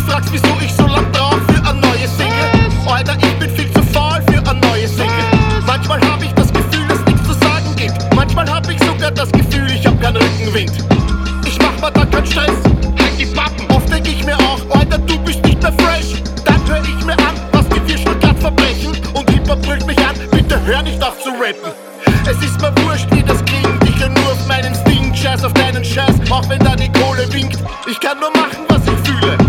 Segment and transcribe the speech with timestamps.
[0.00, 2.62] fragst, wieso ich so lang brauch für ein neues Single.
[2.86, 5.24] Alter, ich bin viel zu faul für ein neues Single.
[5.66, 8.14] Manchmal hab ich das Gefühl, dass nichts zu sagen gibt.
[8.14, 10.72] Manchmal hab ich sogar das Gefühl, ich hab keinen Rückenwind.
[11.44, 12.50] Ich mach mir da keinen Stress,
[12.98, 13.66] halt die Pappen.
[13.74, 16.22] Oft denk ich mir auch, Alter, du bist nicht mehr fresh.
[16.44, 18.92] Dann hör ich mir an, was die vier Stuttgart verbrechen.
[19.14, 21.72] Und Hip-Hop brüllt mich an, bitte hör nicht auf zu rappen.
[22.24, 23.82] Es ist mir wurscht, wie das klingt.
[23.84, 27.30] Ich hör nur auf meinen Sting, Scheiß auf deinen Scheiß, auch wenn da die Kohle
[27.32, 27.58] winkt.
[27.90, 29.41] Ich kann nur machen, was ich fühle.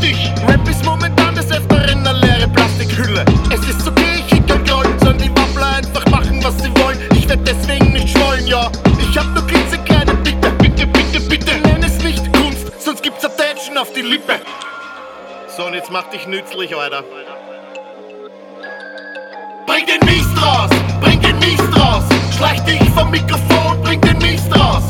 [0.00, 0.32] Dich!
[0.46, 3.24] Rap ist momentan des Öfteren eine leere Plastikhülle.
[3.50, 4.64] Es ist okay, ich hick kein
[5.00, 6.98] sollen die Wappler einfach machen, was sie wollen.
[7.14, 8.70] Ich werd deswegen nicht schmollen, ja.
[8.98, 11.52] Ich hab nur klitzekleine Bitte, bitte, bitte, bitte.
[11.62, 14.40] Nenn es nicht Kunst, sonst gibt's Attention auf die Lippe.
[15.56, 17.02] So, und jetzt mach dich nützlich, Alter.
[19.66, 20.70] Bring den Mies raus,
[21.00, 22.04] bring den Mies raus.
[22.36, 24.84] Schleich dich vom Mikrofon, bring den Mies raus.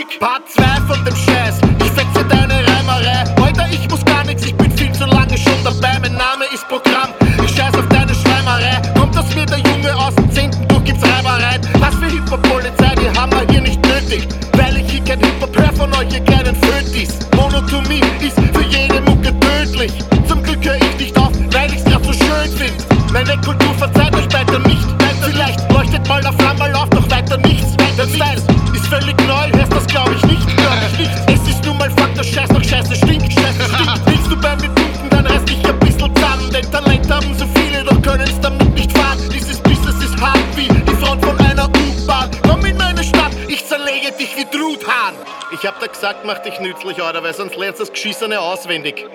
[0.00, 0.20] Backelchick.
[0.20, 3.24] Part 2 von dem Scheiß, ich fetze deine Reimerei.
[3.42, 5.98] Alter, ich muss gar nichts, ich bin viel zu lange schon dabei.
[6.00, 7.10] Mein Name ist Programm,
[7.44, 8.80] ich scheiß auf deine Schleimerei.
[8.98, 10.50] Kommt aus mir der Junge aus dem 10.
[10.68, 11.60] Du gibt's Reibereien.
[11.78, 14.28] Was für Hip-Hop-Polizei, die haben wir hier nicht nötig.
[14.52, 17.18] Weil ich hier kein hör von euch, ihr kleinen Fötis.
[17.36, 19.92] Monotomie ist für jede Mucke tödlich.
[20.28, 23.12] Zum Glück hör ich nicht auf, weil ich's grad so schön find.
[23.12, 24.86] Meine Kultur verzeiht euch weiter nicht.
[25.22, 27.70] Vielleicht leuchtet mal der Flamme auf, doch weiter nichts.
[28.14, 28.59] Style ist
[28.90, 31.10] völlig neu, hörst das glaub ich nicht, glaub ich nicht.
[31.28, 34.06] Es ist nun mal Fakt, dass Scheiß noch Scheiße stinkt, Scheiße stinkt.
[34.06, 36.50] Willst du bei mir punkten, dann reiß dich ein bisschen zusammen.
[36.52, 39.18] Denn Talent haben so viele, doch können's damit nicht fahren.
[39.32, 42.30] Dieses Business ist hart wie die Front von einer U-Bahn.
[42.42, 45.14] Komm in meine Stadt, ich zerlege dich wie Truthahn.
[45.52, 49.06] Ich hab dir gesagt, mach dich nützlich, Alter, weil sonst lernst das Geschissene auswendig.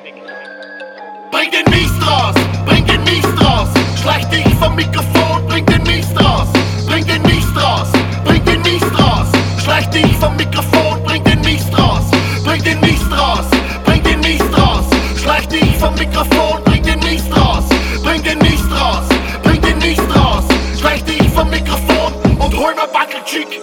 [1.31, 2.35] Bring den Mies raus,
[2.65, 3.67] bring den Mies raus.
[4.01, 6.47] Schleich dich vom Mikrofon, bring den Mies raus.
[6.87, 7.87] Bring den Mies raus,
[10.15, 12.03] Dich vom Mikrofon, bring den Mies raus.
[12.43, 13.45] Bring den Mies raus,
[13.83, 14.85] bring den Mies raus.
[15.21, 17.65] Schleich dich vom Mikrofon, bring den Mies raus.
[18.01, 19.03] Bring den Mies raus,
[19.43, 20.45] bring den Mies raus.
[20.79, 23.61] Schleich dich vom Mikrofon und hol mir Backelchick.